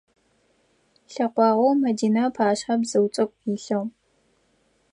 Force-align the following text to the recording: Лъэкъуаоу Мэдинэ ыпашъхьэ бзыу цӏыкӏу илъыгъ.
Лъэкъуаоу 1.13 1.71
Мэдинэ 1.81 2.21
ыпашъхьэ 2.29 2.75
бзыу 2.81 3.05
цӏыкӏу 3.13 3.43
илъыгъ. 3.53 3.83